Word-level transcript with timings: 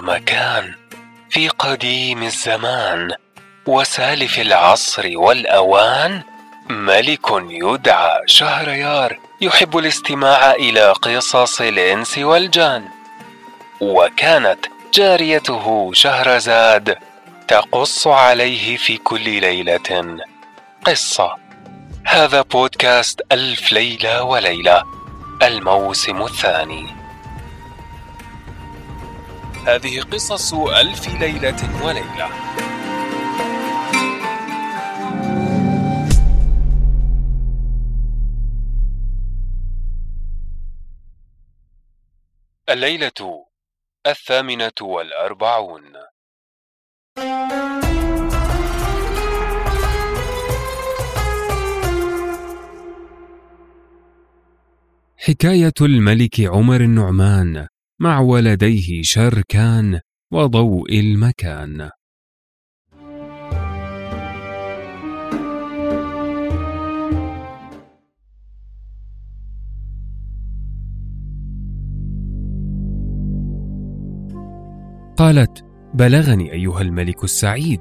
مكان 0.00 0.74
في 1.30 1.48
قديم 1.48 2.22
الزمان 2.22 3.12
وسالف 3.66 4.38
العصر 4.38 5.10
والأوان 5.14 6.22
ملك 6.70 7.26
يدعى 7.48 8.20
شهريار 8.26 9.18
يحب 9.40 9.78
الاستماع 9.78 10.52
إلى 10.52 10.92
قصص 10.92 11.60
الإنس 11.60 12.18
والجان. 12.18 12.84
وكانت 13.80 14.66
جاريته 14.94 15.90
شهرزاد 15.94 16.98
تقص 17.48 18.06
عليه 18.06 18.76
في 18.76 18.96
كل 18.96 19.40
ليلة 19.40 20.18
قصة. 20.84 21.36
هذا 22.06 22.42
بودكاست 22.42 23.20
ألف 23.32 23.72
ليلة 23.72 24.22
وليلة 24.22 24.82
الموسم 25.42 26.22
الثاني. 26.22 27.03
هذه 29.66 30.00
قصص 30.00 30.54
ألف 30.54 31.08
ليلة 31.20 31.84
وليلة. 31.84 32.28
الليلة 42.68 43.46
الثامنة 44.06 44.72
والأربعون. 44.80 45.92
حكاية 55.16 55.72
الملك 55.80 56.40
عمر 56.40 56.80
النعمان. 56.80 57.73
مع 58.00 58.20
ولديه 58.20 59.02
شركان 59.02 60.00
وضوء 60.32 61.00
المكان. 61.00 61.90
قالت 75.16 75.64
بلغني 75.94 76.52
أيها 76.52 76.80
الملك 76.80 77.24
السعيد. 77.24 77.80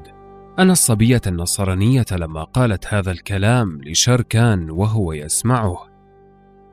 ان 0.60 0.72
الصبية 0.72 1.22
النصرانية 1.28 2.06
لما 2.12 2.44
قالت 2.44 2.94
هذا 2.94 3.12
الكلام 3.12 3.82
لشركان 3.82 4.70
وهو 4.70 5.14
يسمعه. 5.14 5.93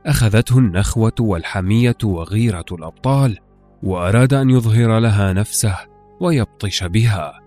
أخذته 0.07 0.59
النخوة 0.59 1.13
والحمية 1.21 1.97
وغيرة 2.05 2.65
الأبطال 2.73 3.39
وأراد 3.83 4.35
أن 4.35 4.51
يظهر 4.51 4.99
لها 4.99 5.33
نفسه 5.33 5.77
ويبطش 6.21 6.85
بها. 6.85 7.41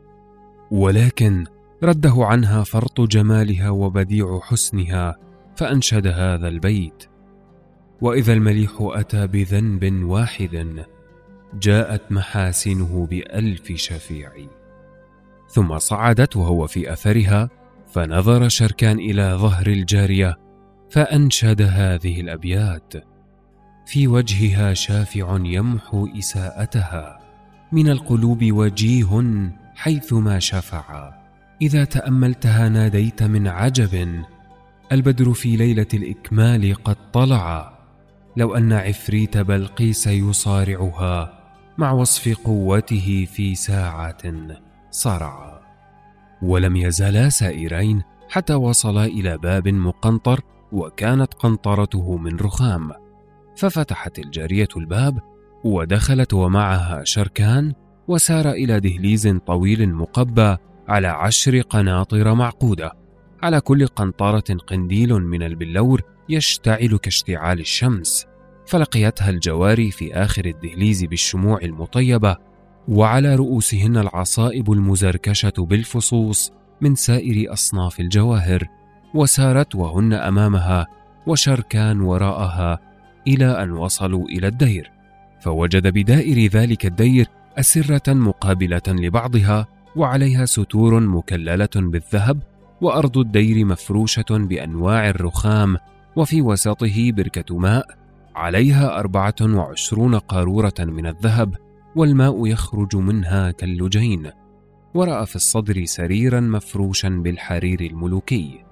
ولكن 0.72 1.46
رده 1.84 2.14
عنها 2.18 2.64
فرط 2.64 3.02
جمالها 3.02 3.70
وبديع 3.70 4.40
حسنها 4.40 5.16
فأنشد 5.56 6.08
هذا 6.08 6.48
البيت. 6.48 7.06
وإذا 8.02 8.34
المليح 8.34 8.72
أتى 8.80 9.28
بذنب 9.28 10.04
واحد 10.04 10.86
جاءت 11.62 12.12
محاسنه 12.12 13.08
بألف 13.10 13.72
شفيع. 13.72 14.32
ثم 15.50 15.78
صعدت 15.78 16.36
وهو 16.36 16.68
في 16.68 16.94
أثرها 16.94 17.50
فنظر 17.94 18.50
شركان 18.50 19.00
إلى 19.00 19.34
ظهر 19.34 19.68
الجارية 19.68 20.43
فأنشد 20.94 21.62
هذه 21.62 22.22
الأبيات. 22.22 22.94
في 23.86 24.08
وجهها 24.08 24.74
شافع 24.74 25.38
يمحو 25.44 26.08
إساءتها. 26.20 27.20
من 27.72 27.90
القلوب 27.90 28.40
وجيه 28.44 29.24
حيثما 29.76 30.40
شفع. 30.40 31.14
إذا 31.62 31.84
تأملتها 31.84 32.70
ناديت 32.70 33.24
من 33.24 33.48
عجب. 33.48 34.24
البدر 34.92 35.34
في 35.34 35.56
ليلة 35.56 35.88
الإكمال 35.94 36.84
قد 36.84 36.98
طلع. 37.14 37.80
لو 38.38 38.56
أن 38.56 38.74
عفريت 38.74 39.38
بلقيس 39.38 40.08
يصارعها 40.08 41.40
مع 41.78 41.92
وصف 41.92 42.38
قوته 42.44 43.28
في 43.34 43.56
ساعة 43.56 44.18
صرعا 44.92 45.60
ولم 46.42 46.76
يزالا 46.76 47.30
سائرين 47.30 48.02
حتى 48.30 48.54
وصلا 48.54 49.06
إلى 49.06 49.38
باب 49.38 49.68
مقنطر 49.68 50.53
وكانت 50.74 51.34
قنطرته 51.34 52.18
من 52.18 52.38
رخام. 52.38 52.92
ففتحت 53.58 54.20
الجارية 54.20 54.68
الباب 54.78 55.20
ودخلت 55.64 56.34
ومعها 56.34 57.04
شركان 57.04 57.74
وسار 58.08 58.52
إلى 58.52 58.80
دهليز 58.80 59.28
طويل 59.48 59.94
مقبى 59.94 60.58
على 60.88 61.08
عشر 61.08 61.62
قناطر 61.62 62.34
معقودة. 62.34 62.92
على 63.44 63.62
كل 63.62 63.88
قنطرة 63.88 64.58
قنديل 64.68 65.14
من 65.14 65.44
البلور 65.44 66.02
يشتعل 66.30 66.98
كاشتعال 67.02 67.60
الشمس. 67.60 68.26
فلقيتها 68.66 69.30
الجواري 69.30 69.92
في 69.92 70.14
آخر 70.14 70.46
الدهليز 70.46 71.04
بالشموع 71.04 71.60
المطيبة 71.62 72.38
وعلى 72.88 73.36
رؤوسهن 73.36 73.98
العصائب 73.98 74.72
المزركشة 74.72 75.54
بالفصوص 75.58 76.52
من 76.82 76.96
سائر 76.96 77.54
أصناف 77.54 78.00
الجواهر. 78.00 78.68
وسارت 79.14 79.76
وهن 79.76 80.14
أمامها 80.14 80.88
وشركان 81.28 82.02
وراءها 82.02 82.80
إلى 83.28 83.64
أن 83.64 83.72
وصلوا 83.72 84.28
إلى 84.28 84.48
الدير 84.48 84.92
فوجد 85.42 85.88
بدائر 85.88 86.50
ذلك 86.52 86.86
الدير 86.86 87.28
أسرة 87.60 88.14
مقابلة 88.14 88.82
لبعضها 88.88 89.68
وعليها 89.96 90.46
ستور 90.46 91.00
مكللة 91.00 91.70
بالذهب 91.76 92.40
وأرض 92.82 93.18
الدير 93.18 93.66
مفروشة 93.66 94.26
بأنواع 94.30 95.10
الرخام 95.10 95.78
وفي 96.16 96.42
وسطه 96.42 97.12
بركة 97.12 97.58
ماء 97.58 97.86
عليها 98.36 99.00
أربعة 99.00 99.36
وعشرون 99.42 100.16
قارورة 100.16 100.74
من 100.80 101.06
الذهب 101.06 101.56
والماء 101.96 102.48
يخرج 102.48 102.96
منها 102.96 103.52
كاللجين 103.52 104.32
ورأى 104.94 105.26
في 105.26 105.36
الصدر 105.36 105.86
سريرا 105.86 106.40
مفروشا 106.40 107.10
بالحرير 107.10 107.82
الملوكي. 107.82 108.64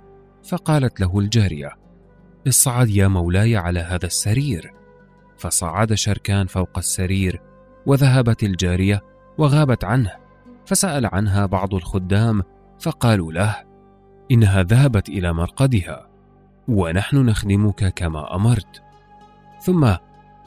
فقالت 0.44 1.00
له 1.00 1.20
الجارية 1.20 1.72
اصعد 2.48 2.90
يا 2.90 3.08
مولاي 3.08 3.58
على 3.58 3.80
هذا 3.80 4.06
السرير. 4.06 4.74
فصعد 5.38 5.94
شركان 5.94 6.48
فوق 6.48 6.78
السرير 6.78 7.42
وذهبت 7.86 8.44
الجارية 8.44 9.02
وغابت 9.38 9.84
عنه 9.84 10.12
فسأل 10.66 11.06
عنها 11.06 11.46
بعض 11.46 11.74
الخدام 11.74 12.44
فقالوا 12.80 13.32
له 13.32 13.56
إنها 14.32 14.64
ذهبت 14.64 15.10
إلى 15.10 15.34
مرقدها 15.34 16.08
ونحن 16.68 17.18
نخدمك 17.18 17.94
كما 17.94 18.36
أمرت. 18.36 18.84
ثم 19.64 19.96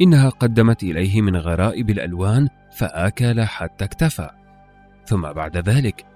إنها 0.00 0.28
قدمت 0.28 0.82
إليه 0.82 1.22
من 1.22 1.37
غرائب 1.37 1.91
الألوان 1.91 2.49
فآكل 2.76 3.43
حتى 3.43 3.85
اكتفى. 3.85 4.31
ثم 5.06 5.32
بعد 5.32 5.56
ذلك 5.56 6.06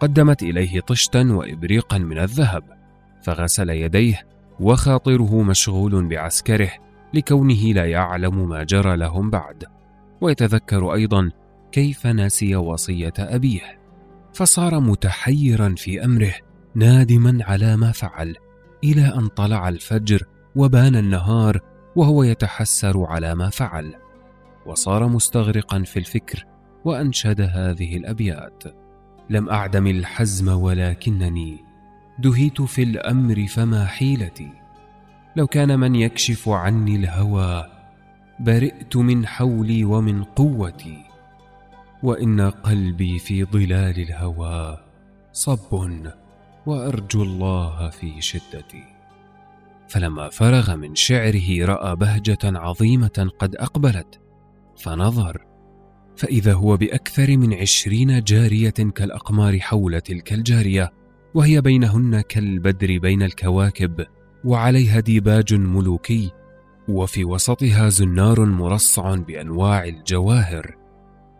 قدمت 0.00 0.42
إليه 0.42 0.80
طشتا 0.80 1.32
وإبريقا 1.32 1.98
من 1.98 2.18
الذهب 2.18 2.77
فغسل 3.22 3.70
يديه 3.70 4.26
وخاطره 4.60 5.42
مشغول 5.42 6.08
بعسكره 6.08 6.70
لكونه 7.14 7.72
لا 7.72 7.86
يعلم 7.86 8.48
ما 8.48 8.64
جرى 8.64 8.96
لهم 8.96 9.30
بعد. 9.30 9.64
ويتذكر 10.20 10.94
أيضا 10.94 11.30
كيف 11.72 12.06
نسي 12.06 12.56
وصية 12.56 13.12
أبيه. 13.18 13.78
فصار 14.32 14.80
متحيرا 14.80 15.74
في 15.76 16.04
أمره 16.04 16.34
نادما 16.74 17.44
على 17.44 17.76
ما 17.76 17.92
فعل 17.92 18.36
إلى 18.84 19.14
أن 19.14 19.26
طلع 19.26 19.68
الفجر 19.68 20.22
وبان 20.56 20.96
النهار 20.96 21.60
وهو 21.96 22.22
يتحسر 22.22 23.04
على 23.04 23.34
ما 23.34 23.50
فعل. 23.50 23.94
وصار 24.66 25.08
مستغرقا 25.08 25.82
في 25.82 25.98
الفكر 25.98 26.44
وأنشد 26.84 27.40
هذه 27.40 27.96
الأبيات. 27.96 28.64
لم 29.30 29.48
أعدم 29.48 29.86
الحزم 29.86 30.48
ولكنني 30.48 31.67
دهيت 32.18 32.62
في 32.62 32.82
الأمر 32.82 33.46
فما 33.46 33.86
حيلتي. 33.86 34.50
لو 35.36 35.46
كان 35.46 35.78
من 35.78 35.94
يكشف 35.94 36.48
عني 36.48 36.96
الهوى 36.96 37.66
برئت 38.40 38.96
من 38.96 39.26
حولي 39.26 39.84
ومن 39.84 40.24
قوتي. 40.24 41.04
وإن 42.02 42.40
قلبي 42.40 43.18
في 43.18 43.44
ظلال 43.44 44.00
الهوى 44.00 44.78
صب 45.32 46.00
وأرجو 46.66 47.22
الله 47.22 47.90
في 47.90 48.20
شدتي. 48.20 48.84
فلما 49.88 50.28
فرغ 50.28 50.76
من 50.76 50.94
شعره 50.94 51.64
رأى 51.64 51.96
بهجة 51.96 52.38
عظيمة 52.44 53.30
قد 53.38 53.56
أقبلت 53.56 54.20
فنظر. 54.76 55.44
فإذا 56.16 56.52
هو 56.52 56.76
بأكثر 56.76 57.36
من 57.36 57.54
عشرين 57.54 58.22
جارية 58.22 58.70
كالأقمار 58.70 59.60
حول 59.60 60.00
تلك 60.00 60.32
الجارية 60.32 60.92
وهي 61.34 61.60
بينهن 61.60 62.20
كالبدر 62.20 62.98
بين 62.98 63.22
الكواكب 63.22 64.06
وعليها 64.44 65.00
ديباج 65.00 65.54
ملوكي 65.54 66.30
وفي 66.88 67.24
وسطها 67.24 67.88
زنار 67.88 68.44
مرصع 68.44 69.14
بأنواع 69.14 69.84
الجواهر. 69.84 70.76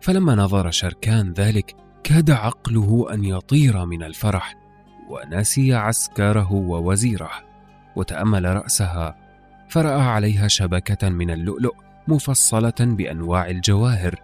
فلما 0.00 0.34
نظر 0.34 0.70
شركان 0.70 1.32
ذلك 1.32 1.76
كاد 2.04 2.30
عقله 2.30 3.06
أن 3.14 3.24
يطير 3.24 3.84
من 3.84 4.02
الفرح 4.02 4.54
ونسي 5.10 5.74
عسكره 5.74 6.52
ووزيره 6.52 7.30
وتأمل 7.96 8.44
رأسها 8.44 9.16
فرأى 9.68 10.00
عليها 10.00 10.48
شبكة 10.48 11.08
من 11.08 11.30
اللؤلؤ 11.30 11.74
مفصلة 12.08 12.74
بأنواع 12.80 13.50
الجواهر 13.50 14.14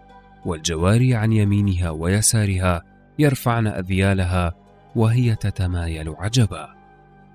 والجواري 0.45 1.15
عن 1.15 1.33
يمينها 1.33 1.89
ويسارها 1.89 2.81
يرفعن 3.19 3.67
أذيالها 3.67 4.53
وهي 4.95 5.35
تتمايل 5.35 6.09
عجبا. 6.09 6.75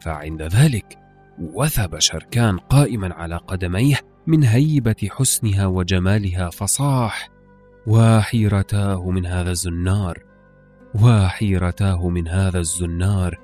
فعند 0.01 0.43
ذلك 0.43 0.99
وثب 1.39 1.99
شركان 1.99 2.59
قائما 2.59 3.15
على 3.15 3.37
قدميه 3.37 3.97
من 4.27 4.45
هيبة 4.45 5.09
حسنها 5.11 5.67
وجمالها 5.67 6.51
فصاح 6.51 7.29
وحيرتاه 7.87 9.11
من 9.11 9.27
هذا 9.27 9.51
الزنار 9.51 10.19
وحيرتاه 10.95 12.09
من 12.09 12.29
هذا 12.29 12.59
الزنار 12.59 13.39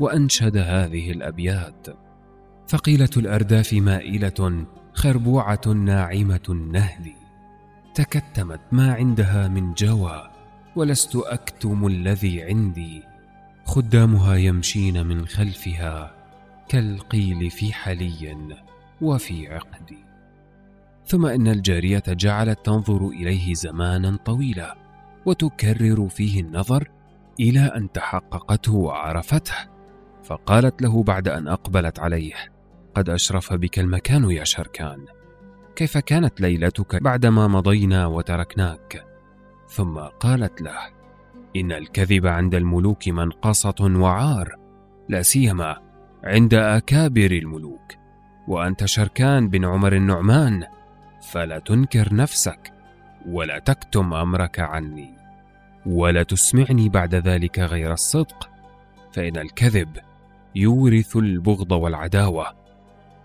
وأنشد 0.00 0.56
هذه 0.56 1.10
الأبيات. 1.10 1.86
ثقيله 2.68 3.10
الأرداف 3.16 3.72
مائلة 3.72 4.66
خربوعة 4.94 5.60
ناعمة 5.66 6.40
النهد 6.48 7.12
تكتمت 7.94 8.60
ما 8.72 8.94
عندها 8.94 9.48
من 9.48 9.74
جوى 9.74 10.30
ولست 10.76 11.16
أكتم 11.16 11.86
الذي 11.86 12.42
عندي. 12.42 13.02
خدامها 13.66 14.36
يمشين 14.36 15.06
من 15.06 15.26
خلفها 15.26 16.14
كالقيل 16.68 17.50
في 17.50 17.72
حلي 17.72 18.36
وفي 19.00 19.48
عقد. 19.54 19.96
ثم 21.06 21.26
إن 21.26 21.48
الجارية 21.48 22.02
جعلت 22.08 22.66
تنظر 22.66 23.08
إليه 23.08 23.54
زمانا 23.54 24.18
طويلا 24.24 24.76
وتكرر 25.26 26.08
فيه 26.08 26.40
النظر 26.40 26.88
إلى 27.40 27.60
أن 27.60 27.92
تحققته 27.92 28.74
وعرفته. 28.74 29.54
فقالت 30.24 30.82
له 30.82 31.02
بعد 31.02 31.28
أن 31.28 31.48
أقبلت 31.48 31.98
عليه 31.98 32.34
قد 32.94 33.10
أشرف 33.10 33.52
بك 33.52 33.78
المكان 33.78 34.30
يا 34.30 34.44
شركان. 34.44 35.04
كيف 35.76 35.98
كانت 35.98 36.40
ليلتك 36.40 37.02
بعدما 37.02 37.48
مضينا 37.48 38.06
وتركناك؟ 38.06 39.04
ثم 39.68 39.98
قالت 39.98 40.62
له 40.62 40.95
إن 41.60 41.72
الكذب 41.72 42.26
عند 42.26 42.54
الملوك 42.54 43.08
منقصة 43.08 43.74
وعار 43.80 44.56
لا 45.08 45.22
سيما 45.22 45.76
عند 46.24 46.54
أكابر 46.54 47.30
الملوك. 47.30 47.94
وأنت 48.48 48.84
شركان 48.84 49.48
بن 49.48 49.64
عمر 49.64 49.92
النعمان 49.92 50.64
فلا 51.30 51.58
تنكر 51.58 52.14
نفسك 52.14 52.72
ولا 53.28 53.58
تكتم 53.58 54.14
أمرك 54.14 54.60
عني. 54.60 55.10
ولا 55.86 56.22
تسمعني 56.22 56.88
بعد 56.88 57.14
ذلك 57.14 57.58
غير 57.58 57.92
الصدق 57.92 58.50
فإن 59.12 59.36
الكذب 59.36 59.96
يورث 60.54 61.16
البغض 61.16 61.72
والعداوة. 61.72 62.66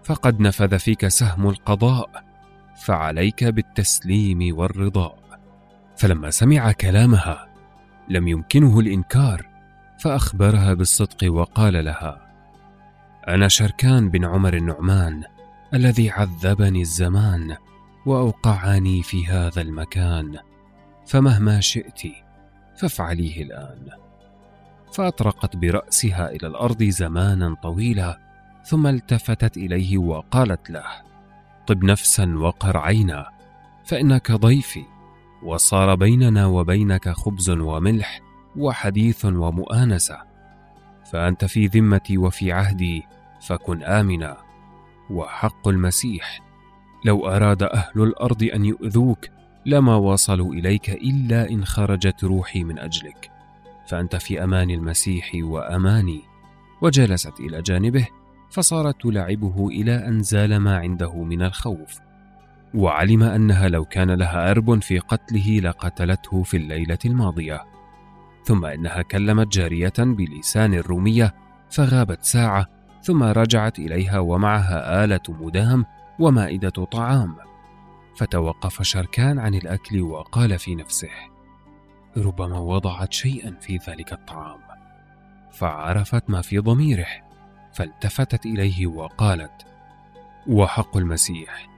فقد 0.04 0.40
نفذ 0.40 0.80
فيك 0.80 1.08
سهم 1.08 1.50
القضاء 1.50 2.24
فعليك 2.86 3.44
بالتسليم 3.44 4.58
والرضاء 4.58 5.18
فلما 5.98 6.30
سمع 6.30 6.72
كلامها 6.72 7.51
لم 8.10 8.28
يمكنه 8.28 8.80
الإنكار 8.80 9.48
فأخبرها 10.00 10.74
بالصدق 10.74 11.34
وقال 11.34 11.86
لها 11.86 12.32
أنا 13.28 13.48
شركان 13.48 14.10
بن 14.10 14.26
عمر 14.26 14.54
النعمان 14.54 15.24
الذي 15.74 16.10
عذبني 16.10 16.82
الزمان 16.82 17.56
وأوقعني 18.06 19.04
في 19.04 19.28
هذا 19.28 19.62
المكان 19.62 20.38
فمهما 21.06 21.60
شئت 21.60 22.02
فافعليه 22.78 23.44
الآن. 23.44 23.88
فأطرقت 24.94 25.56
برأسها 25.56 26.30
إلى 26.30 26.48
الأرض 26.48 26.84
زمانا 26.84 27.56
طويلا 27.64 28.20
ثم 28.66 28.88
التفتت 28.88 29.58
إليه 29.58 29.98
وقالت 29.98 30.70
له 30.70 30.86
طب 31.68 31.84
نفسا 31.84 32.36
وقر 32.38 32.78
عينا 32.78 33.30
فإنك 33.86 34.32
ضيفي 34.32 34.84
وصار 35.44 35.96
بيننا 35.96 36.46
وبينك 36.46 37.10
خبز 37.10 37.50
وملح 37.50 38.22
وحديث 38.58 39.26
ومؤانسة. 39.26 40.18
فأنت 41.12 41.46
في 41.46 41.68
ذمتي 41.68 42.18
وفي 42.18 42.52
عهدي 42.52 43.04
فكن 43.42 43.84
آمنا. 43.84 44.38
وحق 45.10 45.68
المسيح 45.68 46.40
لو 47.06 47.28
أراد 47.28 47.64
أهل 47.64 48.02
الأرض 48.02 48.44
أن 48.44 48.66
يؤذوك 48.66 49.26
لما 49.66 49.96
وصلوا 49.96 50.54
إليك 50.54 50.90
إلا 50.90 51.50
إن 51.50 51.66
خرجت 51.66 52.24
روحي 52.24 52.64
من 52.64 52.80
أجلك. 52.80 53.32
فأنت 53.88 54.16
في 54.16 54.44
أمان 54.44 54.70
المسيح 54.70 55.32
وأماني. 55.36 56.22
وجلست 56.82 57.40
إلى 57.40 57.62
جانبه 57.62 58.08
فصارت 58.50 59.02
تلعبه 59.02 59.68
إلى 59.68 60.08
أن 60.08 60.24
زال 60.24 60.58
ما 60.58 60.78
عنده 60.78 61.24
من 61.24 61.42
الخوف. 61.42 62.00
وعلم 62.74 63.24
أنها 63.24 63.70
لو 63.70 63.86
كان 63.86 64.12
لها 64.12 64.52
أرب 64.52 64.82
في 64.82 65.00
قتله 65.00 65.60
لقتلته 65.60 66.44
في 66.44 66.58
الليلة 66.58 66.98
الماضية. 67.06 67.66
ثم 68.44 68.66
إنها 68.66 69.02
كلمت 69.02 69.48
جارية 69.48 69.94
بلسان 69.98 70.74
الرومية 70.74 71.36
فغابت 71.70 72.24
ساعة 72.24 72.68
ثم 73.02 73.24
رجعت 73.24 73.80
إليها 73.80 74.20
ومعها 74.20 75.04
آلة 75.04 75.22
مدام 75.30 75.86
ومائدة 76.20 76.70
طعام. 76.70 77.36
فتوقف 78.16 78.82
شركان 78.82 79.40
عن 79.40 79.56
الأكل 79.56 80.02
وقال 80.02 80.60
في 80.60 80.76
نفسه 80.76 81.10
ربما 82.18 82.60
وضعت 82.60 83.14
شيئا 83.14 83.56
في 83.62 83.78
ذلك 83.90 84.14
الطعام. 84.14 84.60
فعرفت 85.52 86.30
ما 86.30 86.42
في 86.42 86.60
ضميره 86.60 87.08
فالتفتت 87.74 88.46
إليه 88.46 88.88
وقالت 88.88 89.66
وحق 90.48 90.98
المسيح. 90.98 91.72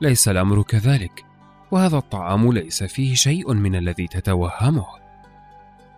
ليس 0.00 0.28
الأمر 0.28 0.62
كذلك 0.62 1.24
وهذا 1.70 1.96
الطعام 1.96 2.52
ليس 2.52 2.84
فيه 2.84 3.14
شيء 3.14 3.54
من 3.54 3.76
الذي 3.76 4.06
تتوهمه. 4.06 4.86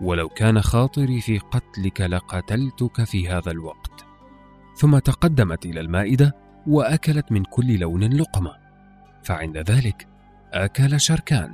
ولو 0.00 0.28
كان 0.28 0.62
خاطري 0.62 1.20
في 1.20 1.38
قتلك 1.38 2.00
لقتلتك 2.00 3.04
في 3.04 3.28
هذا 3.28 3.50
الوقت. 3.50 4.04
ثم 4.76 4.98
تقدمت 4.98 5.66
إلى 5.66 5.80
المائدة 5.80 6.36
وأكلت 6.66 7.32
من 7.32 7.44
كل 7.44 7.78
لون 7.78 8.04
لقمة. 8.04 8.56
فعند 9.22 9.56
ذلك 9.56 10.08
أكل 10.52 11.00
شركان 11.00 11.52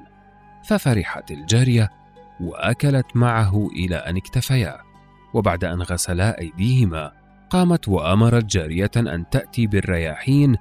ففرحت 0.65 1.31
الجارية 1.31 1.91
وأكلت 2.41 3.07
معه 3.17 3.69
إلى 3.73 3.97
أن 3.97 4.17
اكتفيا. 4.17 4.77
وبعد 5.35 5.65
أن 5.65 5.83
غسلا 5.83 6.41
أيديهما 6.41 7.13
قامت 7.51 7.89
وأمرت 7.89 8.45
جارية 8.45 8.91
أن 8.97 9.25
تأتي 9.31 9.67
بالرياحين 9.67 10.57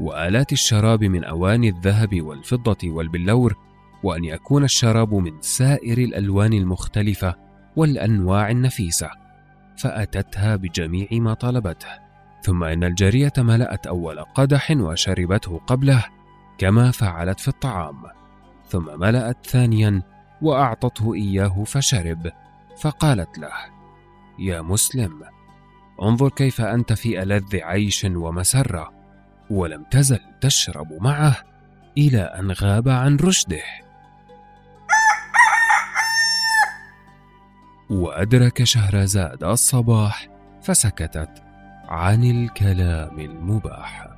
وآلات 0.00 0.52
الشراب 0.52 1.04
من 1.04 1.24
أواني 1.24 1.68
الذهب 1.68 2.22
والفضة 2.22 2.76
والبلور 2.84 3.54
وأن 4.02 4.24
يكون 4.24 4.64
الشراب 4.64 5.14
من 5.14 5.40
سائر 5.40 5.98
الألوان 5.98 6.52
المختلفة 6.52 7.34
والأنواع 7.76 8.50
النفيسة. 8.50 9.10
فأتتها 9.76 10.56
بجميع 10.56 11.08
ما 11.12 11.34
طلبته. 11.34 11.88
ثم 12.42 12.64
إن 12.64 12.84
الجاريه 12.84 13.32
ملأت 13.38 13.86
أول 13.86 14.20
قدح 14.20 14.70
وشربته 14.70 15.60
قبله 15.66 16.04
كما 16.58 16.90
فعلت 16.90 17.40
في 17.40 17.48
الطعام. 17.48 18.02
ثم 18.68 19.00
ملأت 19.00 19.46
ثانيا 19.46 20.02
وأعطته 20.42 21.14
إياه 21.14 21.64
فشرب. 21.64 22.32
فقالت 22.80 23.38
له 23.38 23.52
يا 24.38 24.62
مسلم 24.62 25.22
انظر 26.02 26.28
كيف 26.28 26.60
أنت 26.60 26.92
في 26.92 27.22
ألذ 27.22 27.56
عيش 27.56 28.04
ومسرة. 28.04 28.97
ولم 29.50 29.84
تزل 29.90 30.20
تشرب 30.40 31.02
معه 31.02 31.36
إلى 31.98 32.20
أن 32.20 32.52
غاب 32.52 32.88
عن 32.88 33.16
رشده. 33.16 33.62
وأدرك 37.90 38.64
شهرزاد 38.64 39.44
الصباح 39.44 40.28
فسكتت 40.62 41.42
عن 41.88 42.24
الكلام 42.24 43.20
المباح. 43.20 44.17